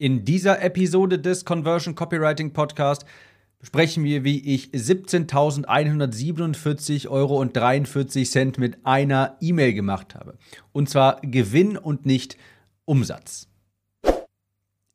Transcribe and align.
In 0.00 0.24
dieser 0.24 0.60
Episode 0.62 1.18
des 1.18 1.44
Conversion 1.44 1.94
Copywriting 1.94 2.54
Podcast 2.54 3.04
besprechen 3.58 4.02
wir, 4.02 4.24
wie 4.24 4.54
ich 4.54 4.70
17.147 4.70 7.08
Euro 7.08 7.38
und 7.38 7.54
43 7.54 8.30
Cent 8.30 8.56
mit 8.56 8.86
einer 8.86 9.36
E-Mail 9.42 9.74
gemacht 9.74 10.14
habe. 10.14 10.38
Und 10.72 10.88
zwar 10.88 11.20
Gewinn 11.20 11.76
und 11.76 12.06
nicht 12.06 12.38
Umsatz. 12.86 13.48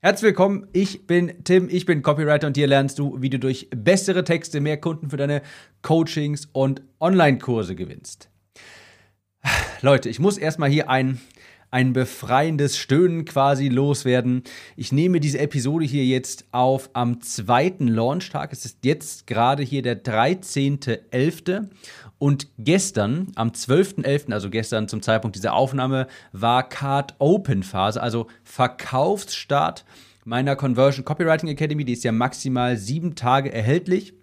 Herzlich 0.02 0.29
willkommen, 0.29 0.65
ich 0.73 1.06
bin 1.06 1.44
Tim, 1.44 1.69
ich 1.69 1.85
bin 1.85 2.01
Copywriter 2.01 2.47
und 2.47 2.58
hier 2.58 2.65
lernst 2.65 2.97
du, 2.97 3.22
wie 3.22 3.29
du 3.29 3.37
durch 3.37 3.69
bessere 3.69 4.24
Texte 4.24 4.60
mehr 4.60 4.78
Kunden 4.78 5.12
für 5.12 5.17
deine 5.17 5.44
Coachings 5.83 6.47
und 6.51 6.81
Online-Kurse 6.99 7.76
gewinnst. 7.76 8.31
Leute, 9.81 10.10
ich 10.10 10.17
muss 10.17 10.40
erstmal 10.40 10.72
hier 10.72 10.90
ein 10.90 11.22
ein 11.76 11.92
befreiendes 11.92 12.78
Stöhnen 12.78 13.26
quasi 13.26 13.67
loswerden. 13.67 14.44
Ich 14.78 14.94
nehme 14.94 15.19
diese 15.19 15.39
Episode 15.39 15.83
hier 15.83 16.05
jetzt 16.05 16.45
auf 16.53 16.89
am 16.93 17.20
zweiten 17.20 17.89
Launchtag. 17.89 18.53
Es 18.53 18.63
ist 18.63 18.77
jetzt 18.85 19.27
gerade 19.27 19.61
hier 19.61 19.81
der 19.81 20.02
13.11. 20.02 21.67
Und 22.17 22.47
gestern, 22.57 23.27
am 23.35 23.49
12.11., 23.49 24.31
also 24.31 24.49
gestern 24.49 24.88
zum 24.88 25.02
Zeitpunkt 25.02 25.35
dieser 25.35 25.53
Aufnahme, 25.53 26.07
war 26.31 26.69
Card 26.69 27.16
Open 27.19 27.61
Phase, 27.61 28.02
also 28.02 28.27
Verkaufsstart 28.45 29.83
meiner 30.23 30.55
Conversion 30.55 31.03
Copywriting 31.03 31.49
Academy. 31.49 31.83
Die 31.83 31.91
ist 31.91 32.05
ja 32.05 32.13
maximal 32.13 32.77
sieben 32.77 33.16
Tage 33.16 33.52
erhältlich 33.52 34.13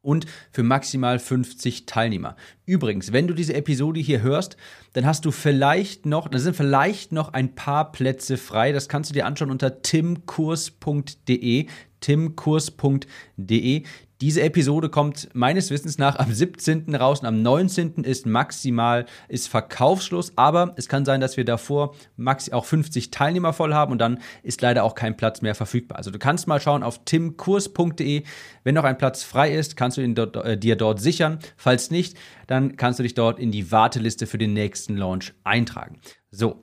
und 0.00 0.26
für 0.52 0.62
maximal 0.62 1.18
50 1.18 1.86
Teilnehmer. 1.86 2.36
Übrigens, 2.66 3.12
wenn 3.12 3.26
du 3.26 3.34
diese 3.34 3.54
Episode 3.54 4.00
hier 4.00 4.22
hörst, 4.22 4.56
dann 4.92 5.06
hast 5.06 5.24
du 5.24 5.30
vielleicht 5.30 6.06
noch, 6.06 6.28
da 6.28 6.38
sind 6.38 6.56
vielleicht 6.56 7.12
noch 7.12 7.32
ein 7.32 7.54
paar 7.54 7.92
Plätze 7.92 8.36
frei. 8.36 8.72
Das 8.72 8.88
kannst 8.88 9.10
du 9.10 9.14
dir 9.14 9.26
anschauen 9.26 9.50
unter 9.50 9.82
timkurs.de 9.82 11.66
timkurs.de. 12.00 13.82
Diese 14.20 14.42
Episode 14.42 14.88
kommt 14.88 15.28
meines 15.32 15.70
Wissens 15.70 15.96
nach 15.96 16.18
am 16.18 16.32
17. 16.32 16.92
raus 16.96 17.20
und 17.20 17.26
am 17.26 17.40
19. 17.40 18.02
ist 18.02 18.26
maximal 18.26 19.06
ist 19.28 19.46
Verkaufsschluss, 19.46 20.32
aber 20.34 20.74
es 20.74 20.88
kann 20.88 21.04
sein, 21.04 21.20
dass 21.20 21.36
wir 21.36 21.44
davor 21.44 21.94
max 22.16 22.50
auch 22.50 22.64
50 22.64 23.12
Teilnehmer 23.12 23.52
voll 23.52 23.74
haben 23.74 23.92
und 23.92 23.98
dann 23.98 24.18
ist 24.42 24.60
leider 24.60 24.82
auch 24.82 24.96
kein 24.96 25.16
Platz 25.16 25.40
mehr 25.40 25.54
verfügbar. 25.54 25.98
Also 25.98 26.10
du 26.10 26.18
kannst 26.18 26.48
mal 26.48 26.60
schauen 26.60 26.82
auf 26.82 27.04
timkurs.de, 27.04 28.24
wenn 28.64 28.74
noch 28.74 28.82
ein 28.82 28.98
Platz 28.98 29.22
frei 29.22 29.54
ist, 29.54 29.76
kannst 29.76 29.98
du 29.98 30.00
ihn 30.00 30.16
dort, 30.16 30.34
äh, 30.34 30.58
dir 30.58 30.74
dort 30.74 31.00
sichern. 31.00 31.38
Falls 31.56 31.92
nicht, 31.92 32.16
dann 32.48 32.76
kannst 32.76 32.98
du 32.98 33.04
dich 33.04 33.14
dort 33.14 33.38
in 33.38 33.52
die 33.52 33.70
Warteliste 33.70 34.26
für 34.26 34.38
den 34.38 34.52
nächsten 34.52 34.96
Launch 34.96 35.32
eintragen. 35.44 36.00
So, 36.32 36.60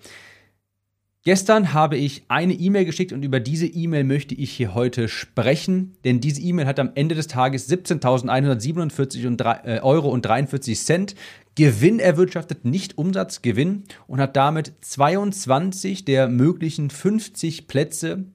Gestern 1.25 1.73
habe 1.73 1.97
ich 1.97 2.23
eine 2.27 2.53
E-Mail 2.53 2.85
geschickt 2.85 3.11
und 3.11 3.25
über 3.25 3.39
diese 3.39 3.65
E-Mail 3.65 4.03
möchte 4.03 4.35
ich 4.35 4.51
hier 4.51 4.75
heute 4.75 5.07
sprechen, 5.07 5.97
denn 6.03 6.19
diese 6.19 6.39
E-Mail 6.39 6.67
hat 6.67 6.79
am 6.79 6.91
Ende 6.93 7.15
des 7.15 7.25
Tages 7.25 7.67
17.147 7.67 9.65
äh, 9.65 9.79
Euro 9.79 10.09
und 10.09 10.23
43 10.23 10.79
Cent 10.79 11.15
Gewinn 11.55 11.97
erwirtschaftet, 11.97 12.63
nicht 12.63 12.99
Umsatzgewinn 12.99 13.85
und 14.05 14.19
hat 14.19 14.35
damit 14.35 14.73
22 14.81 16.05
der 16.05 16.27
möglichen 16.27 16.91
50 16.91 17.67
Plätze 17.67 18.25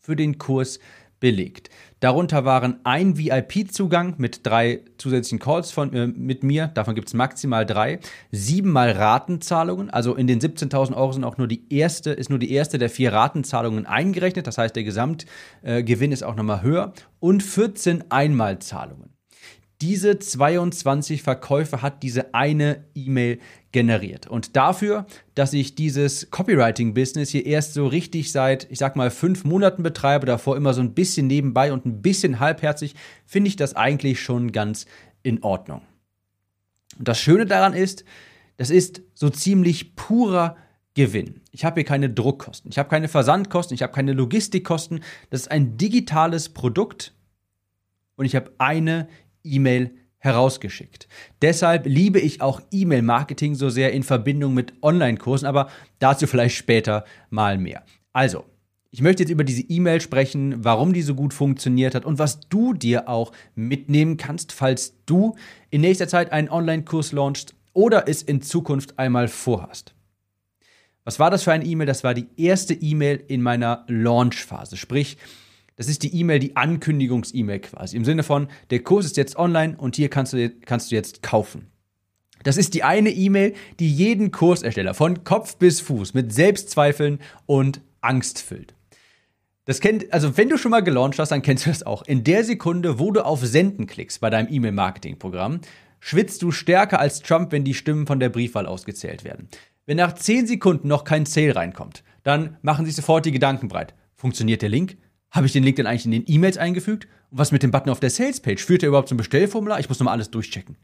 für 0.00 0.16
den 0.16 0.38
Kurs 0.38 0.80
belegt. 1.20 1.70
Darunter 2.00 2.44
waren 2.44 2.78
ein 2.84 3.18
VIP-Zugang 3.18 4.14
mit 4.18 4.46
drei 4.46 4.82
zusätzlichen 4.98 5.40
Calls 5.40 5.72
von, 5.72 5.92
äh, 5.92 6.06
mit 6.06 6.44
mir, 6.44 6.68
davon 6.68 6.94
gibt 6.94 7.08
es 7.08 7.14
maximal 7.14 7.66
drei, 7.66 7.98
siebenmal 8.30 8.92
Ratenzahlungen, 8.92 9.90
also 9.90 10.14
in 10.14 10.28
den 10.28 10.40
17.000 10.40 10.96
Euro 10.96 11.12
sind 11.12 11.24
auch 11.24 11.38
nur 11.38 11.48
die 11.48 11.72
erste, 11.72 12.10
ist 12.10 12.30
nur 12.30 12.38
die 12.38 12.52
erste 12.52 12.78
der 12.78 12.90
vier 12.90 13.12
Ratenzahlungen 13.12 13.86
eingerechnet, 13.86 14.46
das 14.46 14.58
heißt 14.58 14.76
der 14.76 14.84
Gesamtgewinn 14.84 16.10
äh, 16.10 16.14
ist 16.14 16.22
auch 16.22 16.36
nochmal 16.36 16.62
höher 16.62 16.92
und 17.18 17.42
14 17.42 18.10
Einmalzahlungen. 18.10 19.17
Diese 19.80 20.18
22 20.18 21.22
Verkäufe 21.22 21.82
hat 21.82 22.02
diese 22.02 22.34
eine 22.34 22.84
E-Mail 22.94 23.38
generiert. 23.70 24.26
Und 24.26 24.56
dafür, 24.56 25.06
dass 25.36 25.52
ich 25.52 25.76
dieses 25.76 26.30
Copywriting-Business 26.30 27.30
hier 27.30 27.46
erst 27.46 27.74
so 27.74 27.86
richtig 27.86 28.32
seit, 28.32 28.68
ich 28.70 28.78
sag 28.78 28.96
mal, 28.96 29.10
fünf 29.10 29.44
Monaten 29.44 29.84
betreibe, 29.84 30.26
davor 30.26 30.56
immer 30.56 30.74
so 30.74 30.80
ein 30.80 30.94
bisschen 30.94 31.28
nebenbei 31.28 31.72
und 31.72 31.86
ein 31.86 32.02
bisschen 32.02 32.40
halbherzig, 32.40 32.96
finde 33.24 33.48
ich 33.48 33.56
das 33.56 33.76
eigentlich 33.76 34.20
schon 34.20 34.50
ganz 34.50 34.86
in 35.22 35.44
Ordnung. 35.44 35.82
Und 36.98 37.06
das 37.06 37.20
Schöne 37.20 37.46
daran 37.46 37.74
ist, 37.74 38.04
das 38.56 38.70
ist 38.70 39.02
so 39.14 39.30
ziemlich 39.30 39.94
purer 39.94 40.56
Gewinn. 40.94 41.42
Ich 41.52 41.64
habe 41.64 41.76
hier 41.76 41.84
keine 41.84 42.10
Druckkosten, 42.10 42.70
ich 42.72 42.78
habe 42.78 42.88
keine 42.88 43.06
Versandkosten, 43.06 43.74
ich 43.76 43.82
habe 43.82 43.92
keine 43.92 44.12
Logistikkosten. 44.12 45.04
Das 45.30 45.42
ist 45.42 45.50
ein 45.52 45.76
digitales 45.76 46.48
Produkt 46.48 47.14
und 48.16 48.24
ich 48.24 48.34
habe 48.34 48.52
eine 48.58 49.06
E-Mail 49.54 49.90
herausgeschickt. 50.18 51.08
Deshalb 51.42 51.86
liebe 51.86 52.18
ich 52.18 52.40
auch 52.40 52.60
E-Mail-Marketing 52.70 53.54
so 53.54 53.70
sehr 53.70 53.92
in 53.92 54.02
Verbindung 54.02 54.54
mit 54.54 54.74
Online-Kursen, 54.82 55.46
aber 55.46 55.68
dazu 55.98 56.26
vielleicht 56.26 56.56
später 56.56 57.04
mal 57.30 57.56
mehr. 57.58 57.84
Also, 58.12 58.44
ich 58.90 59.02
möchte 59.02 59.22
jetzt 59.22 59.30
über 59.30 59.44
diese 59.44 59.62
E-Mail 59.62 60.00
sprechen, 60.00 60.64
warum 60.64 60.92
die 60.92 61.02
so 61.02 61.14
gut 61.14 61.34
funktioniert 61.34 61.94
hat 61.94 62.04
und 62.04 62.18
was 62.18 62.40
du 62.48 62.72
dir 62.72 63.08
auch 63.08 63.32
mitnehmen 63.54 64.16
kannst, 64.16 64.52
falls 64.52 64.94
du 65.04 65.36
in 65.70 65.82
nächster 65.82 66.08
Zeit 66.08 66.32
einen 66.32 66.48
Online-Kurs 66.48 67.12
launchst 67.12 67.54
oder 67.74 68.08
es 68.08 68.22
in 68.22 68.40
Zukunft 68.40 68.98
einmal 68.98 69.28
vorhast. 69.28 69.94
Was 71.04 71.18
war 71.18 71.30
das 71.30 71.42
für 71.42 71.52
eine 71.52 71.64
E-Mail? 71.64 71.86
Das 71.86 72.02
war 72.02 72.12
die 72.12 72.26
erste 72.36 72.74
E-Mail 72.74 73.22
in 73.28 73.40
meiner 73.40 73.84
Launch-Phase. 73.88 74.76
Sprich, 74.76 75.16
das 75.78 75.88
ist 75.88 76.02
die 76.02 76.14
E-Mail, 76.14 76.40
die 76.40 76.56
Ankündigungs-E-Mail 76.56 77.60
quasi. 77.60 77.96
Im 77.96 78.04
Sinne 78.04 78.24
von, 78.24 78.48
der 78.70 78.80
Kurs 78.80 79.06
ist 79.06 79.16
jetzt 79.16 79.36
online 79.36 79.76
und 79.78 79.94
hier 79.94 80.10
kannst 80.10 80.32
du, 80.32 80.50
kannst 80.50 80.90
du 80.90 80.96
jetzt 80.96 81.22
kaufen. 81.22 81.68
Das 82.42 82.56
ist 82.56 82.74
die 82.74 82.82
eine 82.82 83.10
E-Mail, 83.10 83.54
die 83.78 83.90
jeden 83.90 84.32
Kursersteller 84.32 84.92
von 84.94 85.22
Kopf 85.22 85.56
bis 85.56 85.80
Fuß 85.80 86.14
mit 86.14 86.32
Selbstzweifeln 86.32 87.20
und 87.46 87.80
Angst 88.00 88.40
füllt. 88.40 88.74
Das 89.66 89.80
kennt, 89.80 90.12
also 90.12 90.36
wenn 90.36 90.48
du 90.48 90.58
schon 90.58 90.72
mal 90.72 90.82
gelauncht 90.82 91.20
hast, 91.20 91.30
dann 91.30 91.42
kennst 91.42 91.66
du 91.66 91.70
das 91.70 91.84
auch. 91.84 92.02
In 92.02 92.24
der 92.24 92.42
Sekunde, 92.42 92.98
wo 92.98 93.12
du 93.12 93.24
auf 93.24 93.46
Senden 93.46 93.86
klickst 93.86 94.20
bei 94.20 94.30
deinem 94.30 94.52
E-Mail-Marketing-Programm, 94.52 95.60
schwitzt 96.00 96.42
du 96.42 96.50
stärker 96.50 96.98
als 96.98 97.22
Trump, 97.22 97.52
wenn 97.52 97.64
die 97.64 97.74
Stimmen 97.74 98.08
von 98.08 98.18
der 98.18 98.30
Briefwahl 98.30 98.66
ausgezählt 98.66 99.22
werden. 99.22 99.48
Wenn 99.86 99.98
nach 99.98 100.14
10 100.14 100.48
Sekunden 100.48 100.88
noch 100.88 101.04
kein 101.04 101.24
Sale 101.24 101.54
reinkommt, 101.54 102.02
dann 102.24 102.56
machen 102.62 102.84
sich 102.84 102.96
sofort 102.96 103.26
die 103.26 103.32
Gedanken 103.32 103.68
breit. 103.68 103.94
Funktioniert 104.16 104.62
der 104.62 104.70
Link? 104.70 104.96
Habe 105.30 105.46
ich 105.46 105.52
den 105.52 105.64
Link 105.64 105.76
denn 105.76 105.86
eigentlich 105.86 106.06
in 106.06 106.12
den 106.12 106.24
E-Mails 106.26 106.58
eingefügt? 106.58 107.06
Und 107.30 107.38
was 107.38 107.52
mit 107.52 107.62
dem 107.62 107.70
Button 107.70 107.90
auf 107.90 108.00
der 108.00 108.10
Sales-Page? 108.10 108.64
Führt 108.64 108.82
er 108.82 108.88
überhaupt 108.88 109.08
zum 109.08 109.18
Bestellformular? 109.18 109.78
Ich 109.78 109.88
muss 109.88 109.98
nochmal 109.98 110.14
alles 110.14 110.30
durchchecken. 110.30 110.76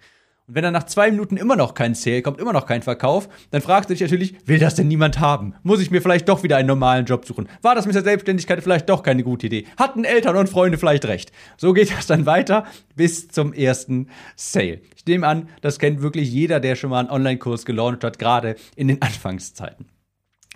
Und 0.47 0.56
wenn 0.56 0.62
dann 0.62 0.75
nach 0.75 0.84
zwei 0.84 1.10
Minuten 1.10 1.38
immer 1.38 1.56
noch 1.56 1.72
kein 1.72 1.94
Sale 1.94 2.21
kommt, 2.21 2.38
immer 2.38 2.53
noch 2.53 2.66
kein 2.66 2.83
Verkauf, 2.83 3.31
dann 3.50 3.62
fragst 3.62 3.88
du 3.88 3.94
dich 3.94 4.03
natürlich, 4.03 4.34
will 4.44 4.59
das 4.59 4.75
denn 4.75 4.88
niemand 4.88 5.19
haben? 5.19 5.54
Muss 5.62 5.81
ich 5.81 5.91
mir 5.91 6.03
vielleicht 6.03 6.28
doch 6.28 6.43
wieder 6.43 6.59
einen 6.59 6.69
normalen 6.69 7.06
Job 7.06 7.25
suchen? 7.25 7.49
War 7.62 7.75
das 7.75 7.87
mit 7.87 7.94
der 7.94 8.03
Selbstständigkeit 8.03 8.62
vielleicht 8.62 8.91
doch 8.91 9.03
keine 9.03 9.22
gute 9.22 9.47
Idee? 9.47 9.65
Hatten 9.78 10.04
Eltern 10.04 10.37
und 10.37 10.50
Freunde 10.50 10.77
vielleicht 10.77 11.06
recht? 11.06 11.33
So 11.56 11.72
geht 11.72 11.91
das 11.91 12.06
dann 12.06 12.27
weiter 12.27 12.66
bis 12.94 13.28
zum 13.28 13.54
ersten 13.54 14.09
Sale. 14.37 14.83
Ich 14.97 15.06
nehme 15.06 15.27
an, 15.27 15.49
das 15.62 15.78
kennt 15.78 16.03
wirklich 16.03 16.31
jeder, 16.31 16.60
der 16.60 16.77
schon 16.77 16.91
mal 16.91 17.00
einen 17.00 17.10
Online-Kurs 17.10 17.65
gelauncht 17.65 18.04
hat, 18.04 18.19
gerade 18.19 18.56
in 18.77 18.88
den 18.88 19.00
Anfangszeiten. 19.00 19.87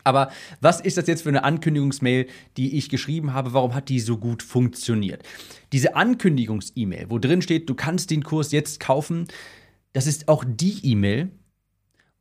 Aber 0.04 0.30
was 0.60 0.80
ist 0.80 0.96
das 0.96 1.06
jetzt 1.06 1.22
für 1.22 1.28
eine 1.28 1.44
Ankündigungsmail, 1.44 2.26
die 2.56 2.76
ich 2.76 2.88
geschrieben 2.88 3.34
habe? 3.34 3.52
Warum 3.52 3.74
hat 3.74 3.88
die 3.88 4.00
so 4.00 4.16
gut 4.16 4.42
funktioniert? 4.42 5.22
Diese 5.72 5.96
Ankündigungs-E-Mail, 5.96 7.06
wo 7.08 7.18
drin 7.18 7.42
steht, 7.42 7.68
du 7.68 7.74
kannst 7.74 8.10
den 8.10 8.22
Kurs 8.22 8.52
jetzt 8.52 8.80
kaufen, 8.80 9.28
das 9.92 10.06
ist 10.06 10.28
auch 10.28 10.44
die 10.46 10.80
E-Mail, 10.84 11.30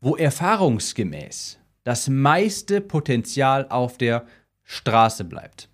wo 0.01 0.15
erfahrungsgemäß 0.15 1.59
das 1.83 2.09
meiste 2.09 2.81
Potenzial 2.81 3.67
auf 3.69 3.97
der 3.97 4.25
Straße 4.63 5.23
bleibt. 5.23 5.69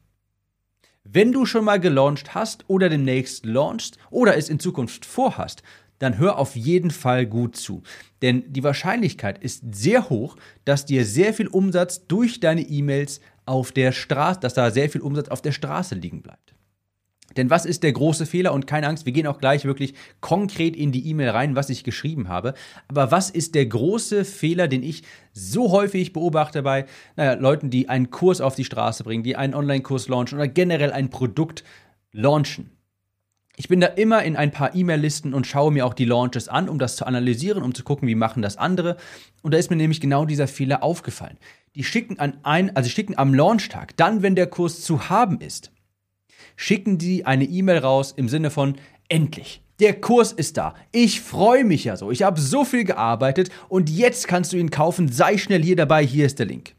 Wenn 1.03 1.31
du 1.31 1.45
schon 1.45 1.65
mal 1.65 1.79
gelauncht 1.79 2.33
hast 2.33 2.63
oder 2.69 2.87
demnächst 2.87 3.45
launchst 3.45 3.97
oder 4.09 4.37
es 4.37 4.47
in 4.47 4.59
Zukunft 4.59 5.05
vorhast, 5.05 5.63
dann 6.03 6.17
hör 6.17 6.37
auf 6.37 6.55
jeden 6.55 6.91
Fall 6.91 7.25
gut 7.25 7.55
zu. 7.55 7.83
Denn 8.21 8.43
die 8.51 8.63
Wahrscheinlichkeit 8.63 9.43
ist 9.43 9.63
sehr 9.73 10.09
hoch, 10.09 10.35
dass 10.65 10.85
dir 10.85 11.05
sehr 11.05 11.33
viel 11.33 11.47
Umsatz 11.47 12.07
durch 12.07 12.39
deine 12.39 12.61
E-Mails 12.61 13.21
auf 13.45 13.71
der 13.71 13.91
Straße, 13.91 14.39
dass 14.39 14.53
da 14.53 14.71
sehr 14.71 14.89
viel 14.89 15.01
Umsatz 15.01 15.29
auf 15.29 15.41
der 15.41 15.51
Straße 15.51 15.95
liegen 15.95 16.21
bleibt. 16.21 16.55
Denn 17.37 17.49
was 17.49 17.65
ist 17.65 17.83
der 17.83 17.91
große 17.91 18.25
Fehler? 18.25 18.53
Und 18.53 18.67
keine 18.67 18.87
Angst, 18.87 19.05
wir 19.05 19.13
gehen 19.13 19.27
auch 19.27 19.39
gleich 19.39 19.65
wirklich 19.65 19.93
konkret 20.21 20.75
in 20.75 20.91
die 20.91 21.07
E-Mail 21.09 21.29
rein, 21.29 21.55
was 21.55 21.69
ich 21.69 21.83
geschrieben 21.83 22.27
habe. 22.27 22.53
Aber 22.87 23.11
was 23.11 23.29
ist 23.29 23.55
der 23.55 23.65
große 23.65 24.25
Fehler, 24.25 24.67
den 24.67 24.83
ich 24.83 25.03
so 25.31 25.71
häufig 25.71 26.13
beobachte 26.13 26.61
bei 26.61 26.85
naja, 27.15 27.33
Leuten, 27.33 27.69
die 27.69 27.89
einen 27.89 28.11
Kurs 28.11 28.41
auf 28.41 28.55
die 28.55 28.65
Straße 28.65 29.03
bringen, 29.03 29.23
die 29.23 29.35
einen 29.35 29.55
Online-Kurs 29.55 30.07
launchen 30.09 30.37
oder 30.37 30.47
generell 30.47 30.91
ein 30.91 31.09
Produkt 31.09 31.63
launchen? 32.11 32.69
Ich 33.55 33.67
bin 33.67 33.79
da 33.79 33.87
immer 33.87 34.23
in 34.23 34.35
ein 34.35 34.51
paar 34.51 34.73
E-Mail-Listen 34.73 35.33
und 35.33 35.45
schaue 35.45 35.71
mir 35.71 35.85
auch 35.85 35.93
die 35.93 36.05
Launches 36.05 36.47
an, 36.47 36.67
um 36.67 36.79
das 36.79 36.95
zu 36.95 37.05
analysieren, 37.05 37.61
um 37.61 37.75
zu 37.75 37.83
gucken, 37.83 38.07
wie 38.07 38.15
machen 38.15 38.41
das 38.41 38.57
andere. 38.57 38.97
Und 39.43 39.53
da 39.53 39.59
ist 39.59 39.69
mir 39.69 39.75
nämlich 39.75 40.01
genau 40.01 40.25
dieser 40.25 40.47
Fehler 40.47 40.81
aufgefallen. 40.81 41.37
die 41.75 41.83
schicken 41.83 42.19
an 42.19 42.37
ein, 42.43 42.75
also 42.75 42.89
schicken 42.89 43.17
am 43.17 43.33
Launchtag, 43.33 43.97
dann, 43.97 44.21
wenn 44.21 44.35
der 44.35 44.47
Kurs 44.47 44.81
zu 44.81 45.09
haben 45.09 45.39
ist, 45.39 45.71
schicken 46.55 46.97
die 46.97 47.25
eine 47.25 47.45
E-Mail 47.45 47.79
raus 47.79 48.13
im 48.15 48.29
Sinne 48.29 48.51
von 48.51 48.75
endlich. 49.09 49.61
Der 49.79 49.99
Kurs 49.99 50.31
ist 50.31 50.57
da. 50.57 50.75
Ich 50.91 51.21
freue 51.21 51.63
mich 51.63 51.83
ja 51.83 51.97
so. 51.97 52.11
Ich 52.11 52.21
habe 52.23 52.39
so 52.39 52.63
viel 52.63 52.83
gearbeitet 52.83 53.49
und 53.69 53.89
jetzt 53.89 54.27
kannst 54.27 54.53
du 54.53 54.57
ihn 54.57 54.69
kaufen. 54.69 55.11
Sei 55.11 55.37
schnell 55.37 55.63
hier 55.63 55.75
dabei. 55.75 56.05
Hier 56.05 56.25
ist 56.25 56.37
der 56.37 56.45
Link. 56.45 56.75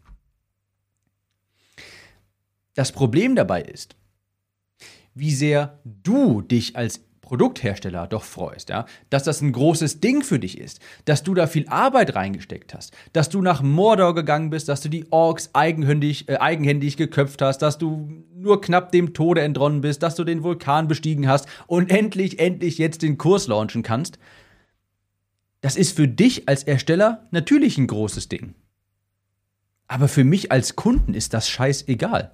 Das 2.74 2.92
Problem 2.92 3.34
dabei 3.34 3.62
ist, 3.62 3.96
wie 5.14 5.34
sehr 5.34 5.78
du 5.84 6.42
dich 6.42 6.76
als 6.76 7.00
Produkthersteller 7.24 8.06
doch 8.06 8.22
freust, 8.22 8.68
ja, 8.68 8.84
dass 9.08 9.24
das 9.24 9.40
ein 9.40 9.52
großes 9.52 10.00
Ding 10.00 10.22
für 10.22 10.38
dich 10.38 10.58
ist, 10.58 10.80
dass 11.06 11.22
du 11.22 11.32
da 11.34 11.46
viel 11.46 11.66
Arbeit 11.68 12.14
reingesteckt 12.14 12.74
hast, 12.74 12.94
dass 13.14 13.30
du 13.30 13.40
nach 13.40 13.62
Mordor 13.62 14.14
gegangen 14.14 14.50
bist, 14.50 14.68
dass 14.68 14.82
du 14.82 14.90
die 14.90 15.10
Orks 15.10 15.50
eigenhändig, 15.54 16.28
äh, 16.28 16.36
eigenhändig 16.36 16.98
geköpft 16.98 17.40
hast, 17.40 17.58
dass 17.58 17.78
du 17.78 18.24
nur 18.34 18.60
knapp 18.60 18.92
dem 18.92 19.14
Tode 19.14 19.40
entronnen 19.40 19.80
bist, 19.80 20.02
dass 20.02 20.16
du 20.16 20.24
den 20.24 20.42
Vulkan 20.42 20.86
bestiegen 20.86 21.26
hast 21.26 21.48
und 21.66 21.90
endlich, 21.90 22.38
endlich 22.38 22.76
jetzt 22.76 23.00
den 23.00 23.16
Kurs 23.16 23.46
launchen 23.46 23.82
kannst. 23.82 24.18
Das 25.62 25.76
ist 25.76 25.96
für 25.96 26.06
dich 26.06 26.46
als 26.46 26.62
Ersteller 26.62 27.26
natürlich 27.30 27.78
ein 27.78 27.86
großes 27.86 28.28
Ding. 28.28 28.54
Aber 29.88 30.08
für 30.08 30.24
mich 30.24 30.52
als 30.52 30.76
Kunden 30.76 31.14
ist 31.14 31.32
das 31.32 31.48
scheißegal. 31.48 32.32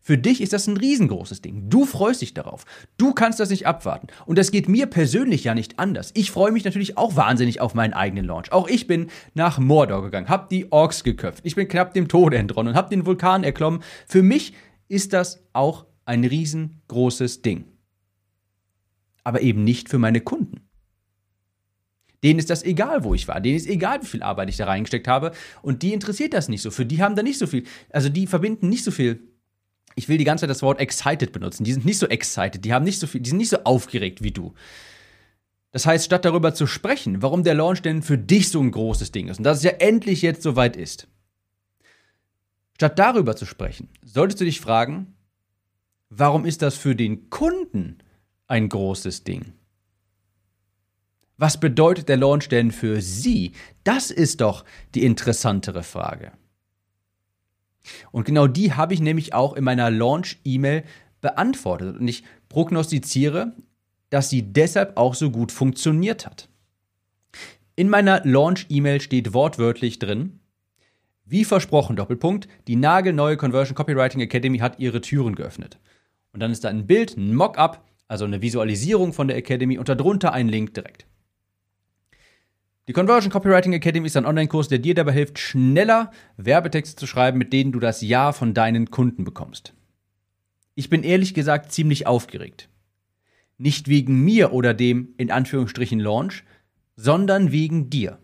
Für 0.00 0.16
dich 0.16 0.40
ist 0.40 0.52
das 0.52 0.66
ein 0.66 0.76
riesengroßes 0.76 1.42
Ding. 1.42 1.68
Du 1.68 1.84
freust 1.84 2.22
dich 2.22 2.34
darauf. 2.34 2.64
Du 2.96 3.12
kannst 3.12 3.40
das 3.40 3.50
nicht 3.50 3.66
abwarten. 3.66 4.08
Und 4.26 4.38
das 4.38 4.50
geht 4.50 4.68
mir 4.68 4.86
persönlich 4.86 5.44
ja 5.44 5.54
nicht 5.54 5.78
anders. 5.78 6.10
Ich 6.14 6.30
freue 6.30 6.52
mich 6.52 6.64
natürlich 6.64 6.96
auch 6.96 7.16
wahnsinnig 7.16 7.60
auf 7.60 7.74
meinen 7.74 7.92
eigenen 7.92 8.24
Launch. 8.24 8.52
Auch 8.52 8.68
ich 8.68 8.86
bin 8.86 9.08
nach 9.34 9.58
Mordor 9.58 10.02
gegangen, 10.02 10.28
hab 10.28 10.48
die 10.48 10.72
Orks 10.72 11.04
geköpft. 11.04 11.40
Ich 11.44 11.56
bin 11.56 11.68
knapp 11.68 11.94
dem 11.94 12.08
Tode 12.08 12.38
entronnen 12.38 12.72
und 12.72 12.76
hab 12.76 12.90
den 12.90 13.06
Vulkan 13.06 13.44
erklommen. 13.44 13.82
Für 14.06 14.22
mich 14.22 14.54
ist 14.88 15.12
das 15.12 15.44
auch 15.52 15.86
ein 16.04 16.24
riesengroßes 16.24 17.42
Ding. 17.42 17.64
Aber 19.24 19.42
eben 19.42 19.62
nicht 19.62 19.90
für 19.90 19.98
meine 19.98 20.22
Kunden. 20.22 20.68
Denen 22.24 22.38
ist 22.38 22.50
das 22.50 22.64
egal, 22.64 23.04
wo 23.04 23.14
ich 23.14 23.28
war. 23.28 23.40
Denen 23.40 23.56
ist 23.56 23.68
egal, 23.68 24.02
wie 24.02 24.06
viel 24.06 24.22
Arbeit 24.22 24.48
ich 24.48 24.56
da 24.56 24.64
reingesteckt 24.64 25.06
habe. 25.06 25.32
Und 25.62 25.82
die 25.82 25.92
interessiert 25.92 26.34
das 26.34 26.48
nicht 26.48 26.62
so. 26.62 26.70
Für 26.70 26.86
die 26.86 27.02
haben 27.02 27.14
da 27.14 27.22
nicht 27.22 27.38
so 27.38 27.46
viel. 27.46 27.64
Also 27.90 28.08
die 28.08 28.26
verbinden 28.26 28.68
nicht 28.68 28.84
so 28.84 28.90
viel 28.90 29.20
ich 29.98 30.08
will 30.08 30.16
die 30.16 30.24
ganze 30.24 30.42
Zeit 30.42 30.50
das 30.50 30.62
Wort 30.62 30.78
excited 30.78 31.32
benutzen. 31.32 31.64
Die 31.64 31.72
sind 31.72 31.84
nicht 31.84 31.98
so 31.98 32.06
excited, 32.06 32.64
die 32.64 32.72
haben 32.72 32.84
nicht 32.84 33.00
so 33.00 33.08
viel, 33.08 33.20
die 33.20 33.30
sind 33.30 33.38
nicht 33.38 33.50
so 33.50 33.58
aufgeregt 33.64 34.22
wie 34.22 34.30
du. 34.30 34.54
Das 35.72 35.86
heißt, 35.86 36.04
statt 36.06 36.24
darüber 36.24 36.54
zu 36.54 36.66
sprechen, 36.66 37.20
warum 37.20 37.42
der 37.42 37.54
Launch 37.54 37.82
denn 37.82 38.02
für 38.02 38.16
dich 38.16 38.48
so 38.48 38.60
ein 38.60 38.70
großes 38.70 39.10
Ding 39.10 39.28
ist 39.28 39.38
und 39.38 39.44
dass 39.44 39.58
es 39.58 39.64
ja 39.64 39.72
endlich 39.72 40.22
jetzt 40.22 40.42
soweit 40.42 40.76
ist, 40.76 41.08
statt 42.76 42.98
darüber 42.98 43.34
zu 43.34 43.44
sprechen, 43.44 43.88
solltest 44.04 44.40
du 44.40 44.44
dich 44.44 44.60
fragen, 44.60 45.14
warum 46.10 46.46
ist 46.46 46.62
das 46.62 46.76
für 46.76 46.94
den 46.94 47.28
Kunden 47.28 47.98
ein 48.46 48.68
großes 48.68 49.24
Ding? 49.24 49.52
Was 51.36 51.58
bedeutet 51.58 52.08
der 52.08 52.16
Launch 52.16 52.48
denn 52.48 52.70
für 52.70 53.00
Sie? 53.00 53.52
Das 53.82 54.12
ist 54.12 54.40
doch 54.40 54.64
die 54.94 55.04
interessantere 55.04 55.82
Frage. 55.82 56.32
Und 58.12 58.24
genau 58.24 58.46
die 58.46 58.72
habe 58.74 58.94
ich 58.94 59.00
nämlich 59.00 59.34
auch 59.34 59.54
in 59.54 59.64
meiner 59.64 59.90
Launch-E-Mail 59.90 60.84
beantwortet. 61.20 61.98
Und 61.98 62.08
ich 62.08 62.24
prognostiziere, 62.48 63.52
dass 64.10 64.30
sie 64.30 64.42
deshalb 64.42 64.96
auch 64.96 65.14
so 65.14 65.30
gut 65.30 65.52
funktioniert 65.52 66.26
hat. 66.26 66.48
In 67.76 67.88
meiner 67.88 68.24
Launch-E-Mail 68.24 69.00
steht 69.00 69.34
wortwörtlich 69.34 69.98
drin, 69.98 70.40
wie 71.24 71.44
versprochen, 71.44 71.94
Doppelpunkt, 71.94 72.48
die 72.66 72.76
nagelneue 72.76 73.36
Conversion 73.36 73.74
Copywriting 73.74 74.20
Academy 74.20 74.58
hat 74.58 74.78
ihre 74.78 75.02
Türen 75.02 75.34
geöffnet. 75.34 75.78
Und 76.32 76.40
dann 76.40 76.50
ist 76.50 76.64
da 76.64 76.70
ein 76.70 76.86
Bild, 76.86 77.16
ein 77.16 77.34
Mockup, 77.34 77.84
also 78.08 78.24
eine 78.24 78.40
Visualisierung 78.40 79.12
von 79.12 79.28
der 79.28 79.36
Academy 79.36 79.76
und 79.78 79.88
darunter 79.88 80.32
ein 80.32 80.48
Link 80.48 80.72
direkt. 80.72 81.06
Die 82.88 82.94
Conversion 82.94 83.30
Copywriting 83.30 83.74
Academy 83.74 84.06
ist 84.06 84.16
ein 84.16 84.24
Online-Kurs, 84.24 84.68
der 84.68 84.78
dir 84.78 84.94
dabei 84.94 85.12
hilft, 85.12 85.38
schneller 85.38 86.10
Werbetexte 86.38 86.96
zu 86.96 87.06
schreiben, 87.06 87.36
mit 87.36 87.52
denen 87.52 87.70
du 87.70 87.80
das 87.80 88.00
Ja 88.00 88.32
von 88.32 88.54
deinen 88.54 88.90
Kunden 88.90 89.24
bekommst. 89.24 89.74
Ich 90.74 90.88
bin 90.88 91.02
ehrlich 91.02 91.34
gesagt 91.34 91.70
ziemlich 91.70 92.06
aufgeregt. 92.06 92.70
Nicht 93.58 93.88
wegen 93.88 94.24
mir 94.24 94.54
oder 94.54 94.72
dem 94.72 95.10
in 95.18 95.30
Anführungsstrichen 95.30 96.00
Launch, 96.00 96.44
sondern 96.96 97.52
wegen 97.52 97.90
dir. 97.90 98.18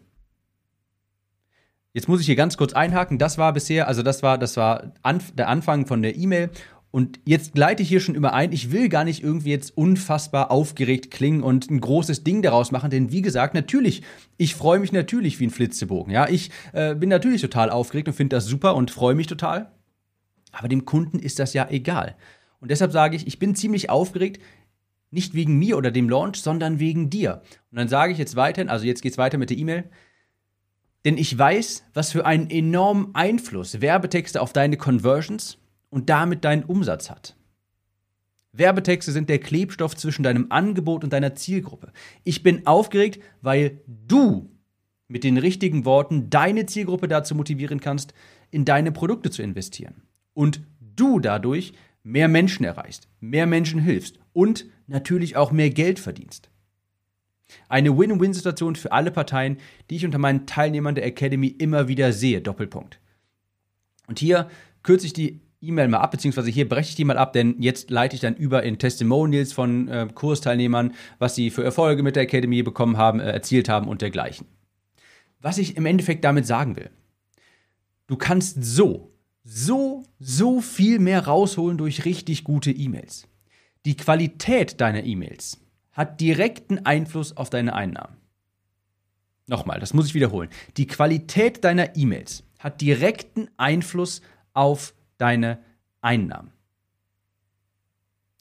Jetzt 1.93 2.09
muss 2.09 2.21
ich 2.21 2.27
hier 2.27 2.35
ganz 2.35 2.57
kurz 2.57 2.73
einhaken. 2.73 3.19
Das 3.19 3.37
war 3.37 3.53
bisher, 3.53 3.87
also 3.87 4.03
das 4.03 4.23
war, 4.23 4.39
das 4.39 4.57
war 4.57 4.95
der 5.35 5.49
Anfang 5.49 5.87
von 5.87 6.01
der 6.01 6.17
E-Mail 6.17 6.51
und 6.95 7.19
jetzt 7.25 7.55
gleite 7.55 7.83
ich 7.83 7.89
hier 7.89 7.99
schon 7.99 8.15
immer 8.15 8.35
ein, 8.35 8.53
ich 8.53 8.71
will 8.71 8.89
gar 8.89 9.03
nicht 9.03 9.21
irgendwie 9.21 9.51
jetzt 9.51 9.77
unfassbar 9.77 10.53
aufgeregt 10.53 11.11
klingen 11.11 11.43
und 11.43 11.69
ein 11.69 11.81
großes 11.81 12.23
Ding 12.23 12.41
daraus 12.41 12.71
machen, 12.71 12.89
denn 12.89 13.11
wie 13.11 13.21
gesagt, 13.21 13.53
natürlich, 13.53 14.05
ich 14.37 14.55
freue 14.55 14.79
mich 14.79 14.93
natürlich 14.93 15.41
wie 15.41 15.47
ein 15.49 15.51
Flitzebogen. 15.51 16.13
Ja, 16.13 16.29
ich 16.29 16.53
äh, 16.73 16.95
bin 16.95 17.09
natürlich 17.09 17.41
total 17.41 17.71
aufgeregt 17.71 18.07
und 18.07 18.15
finde 18.15 18.37
das 18.37 18.47
super 18.47 18.77
und 18.77 18.93
freue 18.93 19.17
mich 19.17 19.27
total. 19.27 19.73
Aber 20.53 20.69
dem 20.69 20.85
Kunden 20.85 21.19
ist 21.19 21.41
das 21.41 21.53
ja 21.53 21.69
egal. 21.69 22.15
Und 22.61 22.71
deshalb 22.71 22.93
sage 22.93 23.17
ich, 23.17 23.27
ich 23.27 23.41
bin 23.41 23.57
ziemlich 23.57 23.91
aufgeregt, 23.91 24.41
nicht 25.11 25.35
wegen 25.35 25.59
mir 25.59 25.77
oder 25.77 25.91
dem 25.91 26.09
Launch, 26.09 26.37
sondern 26.37 26.79
wegen 26.79 27.11
dir. 27.11 27.43
Und 27.73 27.79
dann 27.79 27.89
sage 27.89 28.13
ich 28.13 28.19
jetzt 28.19 28.37
weiterhin, 28.37 28.69
also 28.69 28.87
jetzt 28.87 29.03
geht 29.03 29.11
es 29.11 29.19
weiter 29.19 29.37
mit 29.37 29.51
der 29.51 29.59
E-Mail. 29.59 29.91
Denn 31.05 31.19
ich 31.19 31.37
weiß, 31.37 31.87
was 31.93 32.13
für 32.13 32.25
einen 32.25 32.51
enormen 32.51 33.17
Einfluss 33.17 33.81
Werbetexte 33.81 34.41
auf 34.41 34.53
deine 34.53 34.77
Conversions, 34.77 35.59
und 35.95 36.11
damit 36.11 36.45
deinen 36.45 36.65
Umsatz 36.65 37.09
hat. 37.09 37.37
Werbetexte 38.51 39.13
sind 39.13 39.29
der 39.29 39.39
Klebstoff 39.39 39.97
zwischen 39.97 40.25
deinem 40.25 40.47
Angebot 40.51 41.05
und 41.05 41.13
deiner 41.13 41.37
Zielgruppe. 41.37 41.93
Ich 42.25 42.43
bin 42.43 42.67
aufgeregt, 42.67 43.23
weil 43.43 43.81
du 43.87 44.51
mit 45.07 45.23
den 45.23 45.39
richtigen 45.39 45.85
Worten 45.85 46.31
deine 46.31 46.67
Zielgruppe 46.67 47.07
dazu 47.07 47.37
motivieren 47.37 47.81
kannst, 47.81 48.13
in 48.51 48.65
deine 48.65 48.91
Produkte 48.91 49.31
zu 49.31 49.43
investieren. 49.43 50.03
Und 50.33 50.63
du 50.81 51.21
dadurch 51.21 51.75
mehr 52.03 52.27
Menschen 52.27 52.65
erreichst, 52.65 53.07
mehr 53.21 53.47
Menschen 53.47 53.79
hilfst 53.79 54.19
und 54.33 54.67
natürlich 54.89 55.37
auch 55.37 55.53
mehr 55.53 55.71
Geld 55.71 56.01
verdienst. 56.01 56.51
Eine 57.69 57.97
Win-Win-Situation 57.97 58.75
für 58.75 58.91
alle 58.91 59.13
Parteien, 59.13 59.59
die 59.91 59.97
ich 59.97 60.05
unter 60.05 60.19
meinen 60.19 60.45
Teilnehmern 60.45 60.97
der 60.97 61.07
Academy 61.07 61.47
immer 61.47 61.87
wieder 61.87 62.13
sehe. 62.13 62.41
Doppelpunkt. 62.41 62.99
Und 64.09 64.19
hier 64.19 64.49
kürze 64.83 65.07
ich 65.07 65.13
die 65.13 65.41
E-Mail 65.69 65.89
mal 65.89 65.99
ab, 65.99 66.11
beziehungsweise 66.11 66.51
hier 66.51 66.69
breche 66.69 66.91
ich 66.91 66.95
die 66.95 67.05
mal 67.05 67.19
ab, 67.19 67.33
denn 67.33 67.57
jetzt 67.61 67.91
leite 67.91 68.15
ich 68.15 68.21
dann 68.21 68.35
über 68.37 68.63
in 68.63 68.79
Testimonials 68.79 69.53
von 69.53 69.89
äh, 69.89 70.09
Kursteilnehmern, 70.13 70.95
was 71.19 71.35
sie 71.35 71.51
für 71.51 71.65
Erfolge 71.65 72.03
mit 72.03 72.17
der 72.17 72.25
Academy 72.25 72.63
bekommen 72.63 72.97
haben, 72.97 73.21
äh, 73.21 73.31
erzielt 73.31 73.69
haben 73.69 73.89
und 73.89 74.03
dergleichen. 74.03 74.47
Was 75.41 75.59
ich 75.59 75.77
im 75.77 75.87
Endeffekt 75.87 76.25
damit 76.25 76.47
sagen 76.47 76.77
will, 76.77 76.91
du 78.07 78.17
kannst 78.17 78.65
so, 78.65 79.13
so, 79.43 80.05
so 80.19 80.61
viel 80.61 80.99
mehr 80.99 81.27
rausholen 81.27 81.79
durch 81.79 82.05
richtig 82.05 82.45
gute 82.45 82.71
E-Mails. 82.71 83.27
Die 83.85 83.97
Qualität 83.97 84.81
deiner 84.81 85.05
E-Mails 85.05 85.61
hat 85.93 86.21
direkten 86.21 86.85
Einfluss 86.87 87.37
auf 87.37 87.51
deine 87.51 87.75
Einnahmen. 87.75 88.17
Nochmal, 89.47 89.79
das 89.79 89.93
muss 89.93 90.07
ich 90.07 90.15
wiederholen. 90.15 90.49
Die 90.77 90.87
Qualität 90.87 91.65
deiner 91.65 91.97
E-Mails 91.97 92.45
hat 92.59 92.81
direkten 92.81 93.49
Einfluss 93.59 94.23
auf 94.55 94.95
deine 95.25 95.59
Einnahmen. 96.03 96.51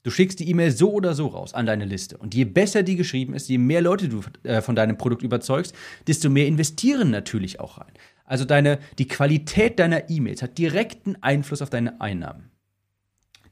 Du 0.02 0.10
schickst 0.10 0.38
die 0.38 0.50
E-Mail 0.50 0.70
so 0.70 0.92
oder 0.92 1.14
so 1.14 1.28
raus 1.28 1.54
an 1.54 1.64
deine 1.64 1.86
Liste. 1.86 2.18
Und 2.18 2.34
je 2.34 2.44
besser 2.44 2.82
die 2.82 2.96
geschrieben 2.96 3.32
ist, 3.32 3.48
je 3.48 3.56
mehr 3.56 3.80
Leute 3.80 4.10
du 4.10 4.20
äh, 4.42 4.60
von 4.60 4.76
deinem 4.76 4.98
Produkt 4.98 5.22
überzeugst, 5.22 5.74
desto 6.06 6.28
mehr 6.28 6.46
investieren 6.46 7.10
natürlich 7.10 7.58
auch 7.58 7.78
rein. 7.78 7.92
Also 8.26 8.44
deine, 8.44 8.80
die 8.98 9.08
Qualität 9.08 9.78
deiner 9.78 10.10
E-Mails 10.10 10.42
hat 10.42 10.58
direkten 10.58 11.16
Einfluss 11.22 11.62
auf 11.62 11.70
deine 11.70 12.02
Einnahmen. 12.02 12.50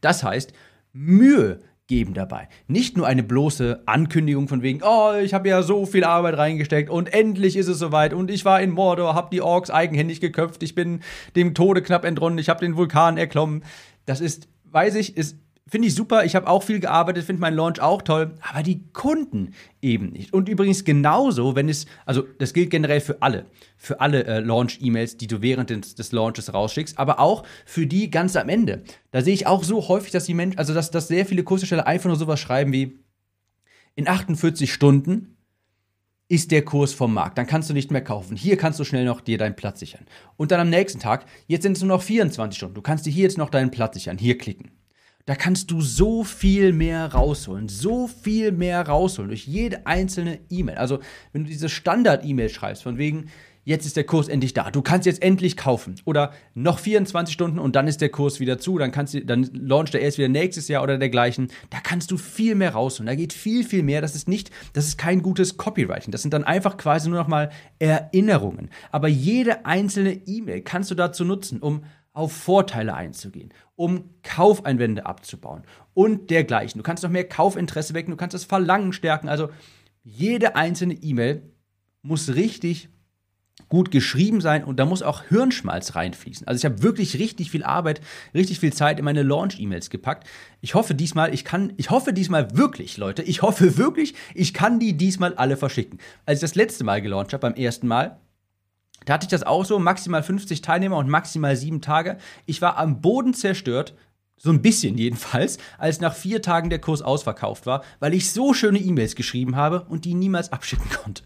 Das 0.03 0.23
heißt, 0.23 0.53
Mühe 0.93 1.61
geben 1.89 2.15
dabei. 2.15 2.49
Nicht 2.69 2.97
nur 2.97 3.07
eine 3.07 3.23
bloße 3.23 3.83
Ankündigung 3.87 4.49
von 4.49 4.63
wegen, 4.63 4.81
oh, 4.83 5.13
ich 5.21 5.35
habe 5.35 5.49
ja 5.49 5.63
so 5.63 5.85
viel 5.85 6.05
Arbeit 6.05 6.39
reingesteckt 6.39 6.89
und 6.89 7.13
endlich 7.13 7.57
ist 7.57 7.69
es 7.69 7.79
soweit 7.79 8.15
und 8.15 8.31
ich 8.31 8.45
war 8.45 8.61
in 8.61 8.71
Mordor, 8.71 9.15
habe 9.15 9.31
die 9.31 9.43
Orks 9.43 9.71
eigenhändig 9.71 10.21
geköpft, 10.21 10.63
ich 10.63 10.75
bin 10.75 11.01
dem 11.37 11.55
Tode 11.55 11.83
knapp 11.83 12.05
entronnen, 12.05 12.39
ich 12.39 12.49
habe 12.49 12.61
den 12.61 12.77
Vulkan 12.77 13.19
erklommen. 13.19 13.65
Das 14.07 14.21
ist, 14.21 14.49
weiß 14.65 14.95
ich, 14.95 15.17
ist 15.17 15.37
Finde 15.69 15.89
ich 15.89 15.95
super. 15.95 16.25
Ich 16.25 16.35
habe 16.35 16.49
auch 16.49 16.65
viel 16.65 16.81
gearbeitet, 16.81 17.25
finde 17.25 17.41
meinen 17.41 17.57
Launch 17.57 17.81
auch 17.81 18.03
toll, 18.03 18.35
aber 18.43 18.63
die 18.63 18.83
Kunden 18.93 19.55
eben 19.81 20.11
nicht. 20.11 20.35
Und 20.35 20.49
übrigens 20.49 20.85
genauso, 20.85 21.55
wenn 21.55 21.69
es, 21.69 21.87
also 22.05 22.23
das 22.39 22.53
gilt 22.53 22.71
generell 22.71 23.01
für 23.01 23.23
alle, 23.23 23.47
für 23.77 24.01
alle 24.01 24.25
äh, 24.25 24.41
Launch-E-Mails, 24.41 25.17
die 25.19 25.29
du 25.29 25.41
während 25.41 25.71
des, 25.71 25.95
des, 25.95 26.11
Launches 26.11 26.53
rausschickst, 26.53 26.99
aber 26.99 27.21
auch 27.21 27.45
für 27.65 27.87
die 27.87 28.11
ganz 28.11 28.35
am 28.35 28.49
Ende. 28.49 28.83
Da 29.13 29.23
sehe 29.23 29.35
ich 29.35 29.47
auch 29.47 29.63
so 29.63 29.89
häufig, 29.89 30.11
dass 30.11 30.25
die 30.25 30.35
Menschen, 30.35 30.59
also 30.59 30.75
dass, 30.75 30.91
dass 30.91 31.09
sehr 31.09 31.27
viele 31.27 31.45
Kurshersteller 31.45 31.87
einfach 31.87 32.09
nur 32.09 32.17
sowas 32.17 32.41
schreiben 32.41 32.73
wie 32.73 32.99
in 33.95 34.09
48 34.09 34.73
Stunden 34.73 35.37
ist 36.29 36.51
der 36.51 36.65
Kurs 36.65 36.93
vom 36.93 37.15
Markt. 37.15 37.39
Dann 37.39 37.47
kannst 37.47 37.71
du 37.71 37.75
nicht 37.75 37.91
mehr 37.91 38.03
kaufen. 38.03 38.37
Hier 38.37 38.57
kannst 38.57 38.81
du 38.81 38.85
schnell 38.85 39.05
noch 39.05 39.21
dir 39.21 39.39
deinen 39.39 39.55
Platz 39.55 39.81
sichern. 39.81 40.07
Und 40.37 40.51
dann 40.51 40.61
am 40.61 40.71
nächsten 40.71 40.99
Tag, 40.99 41.27
jetzt 41.47 41.63
sind 41.63 41.77
es 41.77 41.83
nur 41.83 41.97
noch 41.97 42.03
24 42.03 42.57
Stunden. 42.57 42.75
Du 42.75 42.83
kannst 42.83 43.07
dir 43.07 43.11
hier 43.11 43.25
jetzt 43.25 43.39
noch 43.39 43.51
deinen 43.51 43.71
Platz 43.71 43.95
sichern. 43.95 44.19
Hier 44.19 44.39
klicken. 44.39 44.71
Da 45.25 45.35
kannst 45.37 45.71
du 45.71 45.81
so 45.81 46.25
viel 46.25 46.73
mehr 46.73 47.13
rausholen, 47.13 47.69
so 47.69 48.09
viel 48.09 48.51
mehr 48.51 48.87
rausholen 48.89 49.29
durch 49.29 49.47
jede 49.47 49.87
einzelne 49.87 50.41
E-Mail. 50.51 50.77
Also, 50.77 50.99
wenn 51.33 51.45
du 51.45 51.51
diese 51.51 51.69
Standard-E-Mail 51.69 52.49
schreibst, 52.49 52.83
von 52.83 52.99
wegen, 52.99 53.27
jetzt 53.65 53.87
ist 53.87 53.97
der 53.97 54.05
Kurs 54.05 54.29
endlich 54.29 54.55
da. 54.55 54.71
Du 54.71 54.83
kannst 54.83 55.07
jetzt 55.07 55.23
endlich 55.23 55.57
kaufen. 55.57 55.95
Oder 56.05 56.33
noch 56.55 56.79
24 56.79 57.33
Stunden 57.33 57.59
und 57.59 57.77
dann 57.77 57.87
ist 57.87 58.01
der 58.01 58.09
Kurs 58.09 58.41
wieder 58.41 58.59
zu. 58.59 58.79
Dann, 58.79 58.91
kannst 58.91 59.15
du, 59.15 59.25
dann 59.25 59.49
launcht 59.53 59.95
er 59.95 60.01
erst 60.01 60.19
wieder 60.19 60.29
nächstes 60.29 60.69
Jahr 60.69 60.83
oder 60.83 60.99
dergleichen. 60.99 61.49
Da 61.71 61.79
kannst 61.81 62.11
du 62.11 62.17
viel 62.17 62.55
mehr 62.55 62.73
rausholen. 62.73 63.07
Da 63.07 63.15
geht 63.15 63.33
viel, 63.33 63.65
viel 63.65 63.83
mehr. 63.83 64.01
Das 64.01 64.15
ist 64.15 64.29
nicht, 64.29 64.51
das 64.73 64.87
ist 64.87 64.99
kein 64.99 65.23
gutes 65.23 65.57
Copywriting. 65.57 66.11
Das 66.11 66.23
sind 66.23 66.35
dann 66.35 66.45
einfach 66.45 66.77
quasi 66.77 67.09
nur 67.09 67.19
noch 67.19 67.29
mal 67.29 67.51
Erinnerungen. 67.79 68.71
Aber 68.91 69.09
jede 69.09 69.65
einzelne 69.67 70.13
E-Mail 70.27 70.63
kannst 70.63 70.91
du 70.91 70.95
dazu 70.95 71.25
nutzen, 71.25 71.61
um 71.61 71.85
auf 72.15 72.33
Vorteile 72.33 72.95
einzugehen, 72.95 73.55
um 73.77 74.11
Kaufeinwände 74.23 75.07
abzubauen 75.07 75.63
und 75.95 76.31
dergleichen. 76.31 76.79
Du 76.79 76.83
kannst 76.83 77.03
noch 77.03 77.11
mehr 77.11 77.29
Kaufinteresse 77.29 77.95
wecken, 77.95 78.11
du 78.11 78.17
kannst 78.17 78.35
das 78.35 78.45
Verlangen 78.45 78.93
stärken. 78.93 79.29
Also 79.29 79.49
jede 80.03 80.57
einzelne 80.57 80.95
E-Mail 80.95 81.43
muss 82.03 82.35
richtig 82.35 82.89
gut 83.69 83.91
geschrieben 83.91 84.41
sein 84.41 84.65
und 84.65 84.79
da 84.79 84.85
muss 84.85 85.03
auch 85.03 85.23
Hirnschmalz 85.25 85.95
reinfließen. 85.95 86.47
Also 86.47 86.59
ich 86.59 86.65
habe 86.65 86.83
wirklich 86.83 87.19
richtig 87.19 87.51
viel 87.51 87.65
Arbeit, 87.65 88.01
richtig 88.35 88.61
viel 88.61 88.73
Zeit 88.73 88.99
in 88.99 89.05
meine 89.05 89.23
Launch-E-Mails 89.23 89.91
gepackt. 89.91 90.29
Ich 90.61 90.75
hoffe 90.75 90.95
diesmal, 90.95 91.33
ich 91.33 91.45
kann, 91.45 91.73
ich 91.77 91.91
hoffe 91.91 92.13
diesmal 92.13 92.57
wirklich, 92.57 92.97
Leute, 92.97 93.23
ich 93.23 93.43
hoffe 93.43 93.79
wirklich, 93.79 94.15
ich 94.35 94.53
kann 94.53 94.79
die 94.79 94.97
diesmal 94.97 95.35
alle 95.35 95.57
verschicken. 95.57 95.99
Als 96.27 96.39
ich 96.39 96.43
das 96.43 96.55
letzte 96.55 96.85
Mal 96.85 97.01
gelauncht 97.01 97.33
habe, 97.33 97.41
beim 97.41 97.55
ersten 97.55 97.87
Mal, 97.87 98.21
da 99.05 99.15
hatte 99.15 99.25
ich 99.25 99.31
das 99.31 99.43
auch 99.43 99.65
so, 99.65 99.79
maximal 99.79 100.23
50 100.23 100.63
Teilnehmer 100.63 100.97
und 100.97 101.09
maximal 101.09 101.57
sieben 101.57 101.81
Tage. 101.81 102.19
Ich 102.47 102.63
war 102.63 102.79
am 102.79 103.01
Boden 103.01 103.35
zerstört, 103.35 103.95
so 104.37 104.51
ein 104.51 104.63
bisschen 104.63 104.99
jedenfalls, 104.99 105.59
als 105.79 106.01
nach 106.01 106.15
vier 106.15 106.43
Tagen 106.43 106.69
der 106.69 106.81
Kurs 106.81 107.01
ausverkauft 107.01 107.65
war, 107.67 107.85
weil 108.01 108.13
ich 108.13 108.33
so 108.33 108.55
schöne 108.55 108.81
E-Mails 108.81 109.15
geschrieben 109.15 109.55
habe 109.55 109.87
und 109.89 110.05
die 110.05 110.15
niemals 110.15 110.53
abschicken 110.53 110.91
konnte. 110.91 111.23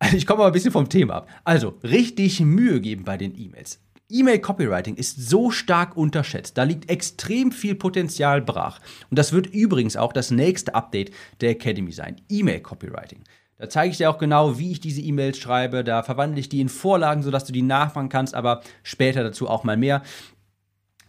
Also 0.00 0.16
ich 0.16 0.26
komme 0.26 0.40
mal 0.40 0.46
ein 0.46 0.52
bisschen 0.52 0.72
vom 0.72 0.88
Thema 0.88 1.14
ab. 1.16 1.28
Also, 1.44 1.78
richtig 1.82 2.40
Mühe 2.40 2.80
geben 2.80 3.04
bei 3.04 3.16
den 3.16 3.36
E-Mails. 3.36 3.80
E-Mail-Copywriting 4.10 4.94
ist 4.94 5.28
so 5.28 5.50
stark 5.50 5.96
unterschätzt. 5.96 6.56
Da 6.56 6.62
liegt 6.62 6.88
extrem 6.88 7.52
viel 7.52 7.74
Potenzial 7.74 8.40
brach. 8.40 8.80
Und 9.10 9.18
das 9.18 9.32
wird 9.32 9.48
übrigens 9.48 9.96
auch 9.96 10.12
das 10.12 10.30
nächste 10.30 10.74
Update 10.74 11.10
der 11.40 11.50
Academy 11.50 11.92
sein. 11.92 12.16
E-Mail-Copywriting. 12.28 13.22
Da 13.58 13.68
zeige 13.68 13.90
ich 13.90 13.98
dir 13.98 14.10
auch 14.10 14.18
genau, 14.18 14.58
wie 14.58 14.72
ich 14.72 14.80
diese 14.80 15.00
E-Mails 15.00 15.38
schreibe. 15.38 15.84
Da 15.84 16.02
verwandle 16.02 16.40
ich 16.40 16.48
die 16.48 16.60
in 16.60 16.68
Vorlagen, 16.68 17.22
sodass 17.22 17.44
du 17.44 17.52
die 17.52 17.62
nachmachen 17.62 18.08
kannst, 18.08 18.34
aber 18.34 18.62
später 18.82 19.22
dazu 19.22 19.48
auch 19.48 19.64
mal 19.64 19.76
mehr. 19.76 20.02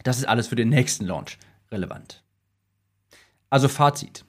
Das 0.02 0.18
ist 0.18 0.26
alles 0.26 0.48
für 0.48 0.56
den 0.56 0.68
nächsten 0.68 1.06
Launch 1.06 1.38
relevant. 1.70 2.22
Also 3.50 3.68
Fazit 3.68 4.24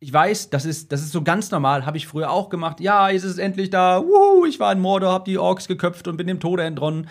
ich 0.00 0.12
weiß, 0.12 0.50
das 0.50 0.64
ist, 0.64 0.92
das 0.92 1.02
ist 1.02 1.12
so 1.12 1.22
ganz 1.22 1.50
normal, 1.50 1.84
habe 1.84 1.96
ich 1.96 2.06
früher 2.06 2.30
auch 2.30 2.50
gemacht. 2.50 2.80
Ja, 2.80 3.10
jetzt 3.10 3.24
ist 3.24 3.32
es 3.32 3.38
endlich 3.38 3.70
da. 3.70 4.02
Wuhu, 4.02 4.46
ich 4.46 4.60
war 4.60 4.72
in 4.72 4.80
Mordor, 4.80 5.12
habe 5.12 5.24
die 5.24 5.38
Orks 5.38 5.66
geköpft 5.66 6.06
und 6.06 6.16
bin 6.16 6.26
dem 6.26 6.40
Tode 6.40 6.62
entronnen 6.62 7.08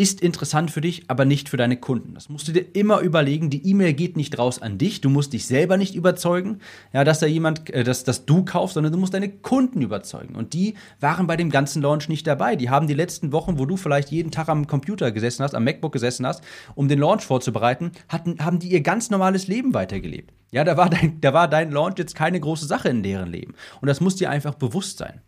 ist 0.00 0.22
interessant 0.22 0.70
für 0.70 0.80
dich, 0.80 1.04
aber 1.08 1.26
nicht 1.26 1.50
für 1.50 1.58
deine 1.58 1.76
Kunden. 1.76 2.14
Das 2.14 2.30
musst 2.30 2.48
du 2.48 2.52
dir 2.52 2.64
immer 2.72 3.00
überlegen. 3.00 3.50
Die 3.50 3.68
E-Mail 3.68 3.92
geht 3.92 4.16
nicht 4.16 4.38
raus 4.38 4.62
an 4.62 4.78
dich. 4.78 5.02
Du 5.02 5.10
musst 5.10 5.34
dich 5.34 5.44
selber 5.44 5.76
nicht 5.76 5.94
überzeugen, 5.94 6.60
ja, 6.94 7.04
dass 7.04 7.20
da 7.20 7.26
jemand, 7.26 7.68
äh, 7.68 7.84
dass, 7.84 8.02
dass 8.02 8.24
du 8.24 8.42
kaufst, 8.42 8.74
sondern 8.74 8.94
du 8.94 8.98
musst 8.98 9.12
deine 9.12 9.28
Kunden 9.28 9.82
überzeugen. 9.82 10.36
Und 10.36 10.54
die 10.54 10.72
waren 11.00 11.26
bei 11.26 11.36
dem 11.36 11.50
ganzen 11.50 11.82
Launch 11.82 12.08
nicht 12.08 12.26
dabei. 12.26 12.56
Die 12.56 12.70
haben 12.70 12.86
die 12.86 12.94
letzten 12.94 13.30
Wochen, 13.32 13.58
wo 13.58 13.66
du 13.66 13.76
vielleicht 13.76 14.10
jeden 14.10 14.30
Tag 14.30 14.48
am 14.48 14.66
Computer 14.66 15.12
gesessen 15.12 15.42
hast, 15.44 15.54
am 15.54 15.64
MacBook 15.64 15.92
gesessen 15.92 16.26
hast, 16.26 16.42
um 16.74 16.88
den 16.88 16.98
Launch 16.98 17.26
vorzubereiten, 17.26 17.92
hatten, 18.08 18.42
haben 18.42 18.58
die 18.58 18.68
ihr 18.68 18.80
ganz 18.80 19.10
normales 19.10 19.48
Leben 19.48 19.74
weitergelebt. 19.74 20.32
Ja, 20.50 20.64
da 20.64 20.78
war, 20.78 20.88
dein, 20.88 21.20
da 21.20 21.34
war 21.34 21.46
dein 21.46 21.72
Launch 21.72 21.98
jetzt 21.98 22.14
keine 22.14 22.40
große 22.40 22.64
Sache 22.66 22.88
in 22.88 23.02
deren 23.02 23.30
Leben. 23.30 23.52
Und 23.82 23.88
das 23.88 24.00
muss 24.00 24.16
dir 24.16 24.30
einfach 24.30 24.54
bewusst 24.54 24.96
sein. 24.96 25.20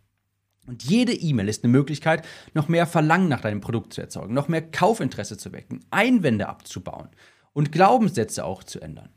Und 0.66 0.85
jede 0.85 1.12
E-Mail 1.12 1.49
ist 1.49 1.64
eine 1.64 1.73
Möglichkeit, 1.73 2.26
noch 2.54 2.69
mehr 2.69 2.87
Verlangen 2.87 3.28
nach 3.28 3.40
deinem 3.40 3.61
Produkt 3.61 3.92
zu 3.95 4.00
erzeugen, 4.00 4.35
noch 4.35 4.49
mehr 4.49 4.62
Kaufinteresse 4.62 5.37
zu 5.37 5.52
wecken, 5.52 5.81
Einwände 5.90 6.49
abzubauen 6.49 7.09
und 7.52 7.73
Glaubenssätze 7.73 8.45
auch 8.45 8.62
zu 8.62 8.81
ändern. 8.81 9.11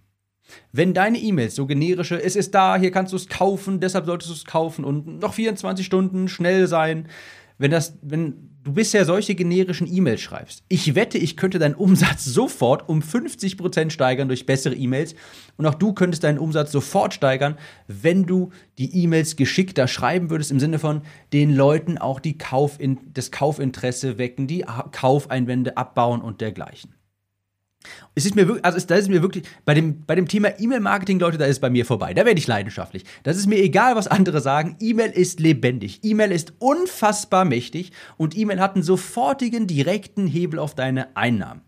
Wenn 0.72 0.94
deine 0.94 1.18
E-Mails 1.18 1.56
so 1.56 1.66
generische, 1.66 2.22
es 2.22 2.36
ist 2.36 2.54
da, 2.54 2.78
hier 2.78 2.92
kannst 2.92 3.14
du 3.14 3.18
es 3.18 3.28
kaufen, 3.28 3.80
deshalb 3.80 4.06
solltest 4.06 4.30
du 4.30 4.36
es 4.36 4.46
kaufen 4.46 4.86
und 4.86 5.20
noch 5.20 5.34
24 5.34 5.86
Stunden 5.86 6.28
schnell 6.28 6.68
sein, 6.68 7.08
wenn 7.58 7.72
das, 7.72 7.98
wenn 8.02 8.52
du 8.64 8.74
bisher 8.74 9.06
solche 9.06 9.36
generischen 9.36 9.88
E-Mails 9.88 10.22
schreibst, 10.22 10.64
ich 10.68 10.96
wette, 10.96 11.18
ich 11.18 11.38
könnte 11.38 11.60
deinen 11.60 11.76
Umsatz 11.76 12.26
sofort 12.26 12.90
um 12.90 13.00
50% 13.02 13.92
steigern 13.92 14.28
durch 14.28 14.46
bessere 14.46 14.76
E-Mails 14.76 15.16
und 15.58 15.66
auch 15.66 15.76
du 15.76 15.94
könntest 15.94 16.24
deinen 16.24 16.40
Umsatz 16.40 16.72
sofort 16.72 17.14
steigern, 17.14 17.58
wenn 17.88 18.26
du 18.26 18.50
die 18.78 19.04
E-Mails 19.04 19.36
geschickter 19.36 19.88
schreiben 19.88 20.30
würdest, 20.30 20.52
im 20.52 20.60
Sinne 20.60 20.80
von 20.80 21.02
den 21.32 21.56
Leuten 21.56 21.98
auch 21.98 22.20
die 22.20 22.38
Kaufin 22.38 23.00
das 23.14 23.32
Kaufinteresse 23.32 24.18
wecken, 24.18 24.48
die 24.48 24.66
Kaufeinwände 24.92 25.78
abbauen 25.78 26.22
und 26.22 26.42
dergleichen. 26.42 26.94
Es 28.16 28.26
ist 28.26 28.36
mir 28.36 28.48
wirklich, 28.48 28.66
also 28.66 28.86
da 28.86 28.96
ist 28.96 29.10
mir 29.10 29.22
wirklich, 29.22 29.44
bei 29.66 29.74
dem, 29.74 30.06
bei 30.06 30.16
dem 30.16 30.28
Thema 30.28 30.60
E-Mail-Marketing, 30.60 31.20
Leute, 31.20 31.38
da 31.38 31.46
ist 31.46 31.60
bei 31.60 31.70
mir 31.70 31.86
vorbei. 31.86 32.14
Da 32.14 32.26
werde 32.26 32.40
ich 32.40 32.48
leidenschaftlich. 32.48 33.06
Das 33.24 33.38
ist 33.38 33.48
mir 33.48 33.58
egal, 33.58 33.96
was 33.96 34.08
andere 34.08 34.42
sagen. 34.42 34.78
E-Mail 34.80 35.12
ist 35.12 35.40
lebendig. 35.40 36.00
E-Mail 36.04 36.32
ist 36.32 36.54
unfassbar 36.60 37.46
mächtig 37.46 37.92
und 38.18 38.38
E-Mail 38.38 38.60
hat 38.60 38.76
einen 38.76 38.84
sofortigen, 38.84 39.68
direkten 39.68 40.28
Hebel 40.28 40.60
auf 40.60 40.76
deine 40.76 41.16
Einnahmen. 41.16 41.62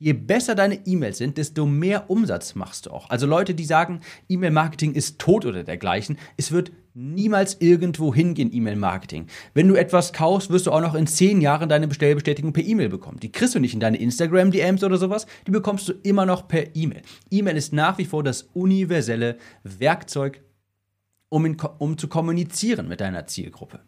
Je 0.00 0.12
besser 0.12 0.54
deine 0.54 0.86
E-Mails 0.86 1.18
sind, 1.18 1.38
desto 1.38 1.66
mehr 1.66 2.08
Umsatz 2.08 2.54
machst 2.54 2.86
du 2.86 2.90
auch. 2.90 3.10
Also 3.10 3.26
Leute, 3.26 3.54
die 3.56 3.64
sagen, 3.64 4.00
E-Mail-Marketing 4.28 4.94
ist 4.94 5.18
tot 5.18 5.44
oder 5.44 5.64
dergleichen, 5.64 6.18
es 6.36 6.52
wird 6.52 6.70
niemals 6.98 7.56
irgendwo 7.60 8.12
hingehen, 8.12 8.52
E-Mail-Marketing. 8.52 9.28
Wenn 9.54 9.68
du 9.68 9.76
etwas 9.76 10.12
kaufst, 10.12 10.50
wirst 10.50 10.66
du 10.66 10.72
auch 10.72 10.80
noch 10.80 10.94
in 10.94 11.06
zehn 11.06 11.40
Jahren 11.40 11.68
deine 11.68 11.86
Bestellbestätigung 11.86 12.52
per 12.52 12.64
E-Mail 12.64 12.88
bekommen. 12.88 13.20
Die 13.20 13.30
kriegst 13.30 13.54
du 13.54 13.60
nicht 13.60 13.74
in 13.74 13.80
deine 13.80 13.98
Instagram-DMs 13.98 14.82
oder 14.82 14.96
sowas, 14.96 15.26
die 15.46 15.52
bekommst 15.52 15.88
du 15.88 15.92
immer 16.02 16.26
noch 16.26 16.48
per 16.48 16.74
E-Mail. 16.74 17.02
E-Mail 17.30 17.56
ist 17.56 17.72
nach 17.72 17.98
wie 17.98 18.04
vor 18.04 18.24
das 18.24 18.42
universelle 18.52 19.38
Werkzeug, 19.62 20.42
um, 21.28 21.46
in, 21.46 21.56
um 21.78 21.96
zu 21.98 22.08
kommunizieren 22.08 22.88
mit 22.88 23.00
deiner 23.00 23.26
Zielgruppe. 23.26 23.80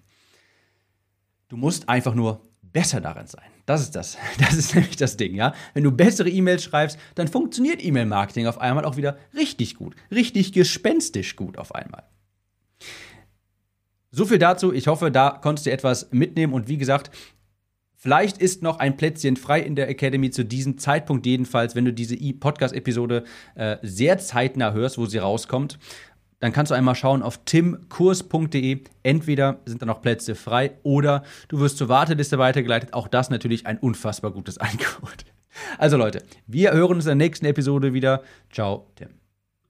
Du 1.49 1.57
musst 1.57 1.89
einfach 1.89 2.15
nur 2.15 2.43
besser 2.63 3.01
darin 3.01 3.27
sein. 3.27 3.51
Das 3.67 3.81
ist 3.81 3.97
das. 3.97 4.19
Das 4.39 4.55
ist 4.55 4.75
nämlich 4.75 4.97
das 4.97 5.17
Ding, 5.17 5.35
ja. 5.35 5.53
Wenn 5.75 5.83
du 5.83 5.91
bessere 5.91 6.31
E-Mails 6.31 6.63
schreibst, 6.63 6.97
dann 7.17 7.27
funktioniert 7.27 7.85
E-Mail-Marketing 7.85 8.47
auf 8.47 8.61
einmal 8.61 8.85
auch 8.85 8.97
wieder 8.97 9.19
richtig 9.35 9.75
gut. 9.75 9.97
Richtig 10.13 10.53
gespenstisch 10.53 11.35
gut 11.35 11.59
auf 11.59 11.75
einmal. 11.75 12.05
So 14.21 14.27
viel 14.27 14.37
dazu. 14.37 14.71
Ich 14.75 14.87
hoffe, 14.87 15.11
da 15.11 15.31
konntest 15.31 15.65
du 15.65 15.71
etwas 15.71 16.11
mitnehmen. 16.11 16.53
Und 16.53 16.69
wie 16.69 16.77
gesagt, 16.77 17.11
vielleicht 17.97 18.37
ist 18.37 18.63
noch 18.63 18.79
ein 18.79 18.99
Plätzchen 18.99 19.35
frei 19.39 19.61
in 19.63 19.77
der 19.77 19.89
Academy 19.89 20.31
zu 20.31 20.45
diesem 20.45 20.77
Zeitpunkt 20.77 21.25
jedenfalls, 21.25 21.75
wenn 21.75 21.87
du 21.87 21.93
diese 21.95 22.19
Podcast-Episode 22.35 23.25
äh, 23.55 23.79
sehr 23.81 24.19
zeitnah 24.19 24.75
hörst, 24.75 24.99
wo 24.99 25.07
sie 25.07 25.17
rauskommt. 25.17 25.79
Dann 26.39 26.53
kannst 26.53 26.71
du 26.71 26.75
einmal 26.75 26.97
schauen 26.97 27.23
auf 27.23 27.47
timkurs.de. 27.47 28.81
Entweder 29.03 29.61
sind 29.65 29.81
da 29.81 29.87
noch 29.87 30.03
Plätze 30.03 30.35
frei 30.35 30.73
oder 30.83 31.23
du 31.49 31.59
wirst 31.61 31.79
zur 31.79 31.89
Warteliste 31.89 32.37
weitergeleitet. 32.37 32.93
Auch 32.93 33.09
das 33.09 33.31
natürlich 33.31 33.67
ein 33.67 33.79
unfassbar 33.79 34.33
gutes 34.33 34.59
Angebot. 34.59 35.25
Also 35.79 35.97
Leute, 35.97 36.23
wir 36.47 36.73
hören 36.75 36.97
uns 36.97 37.07
in 37.07 37.19
der 37.19 37.27
nächsten 37.27 37.47
Episode 37.47 37.95
wieder. 37.95 38.23
Ciao, 38.51 38.87
Tim. 38.97 39.09